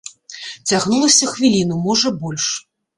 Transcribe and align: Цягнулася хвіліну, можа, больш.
Цягнулася 0.69 1.31
хвіліну, 1.35 1.81
можа, 1.87 2.17
больш. 2.27 2.53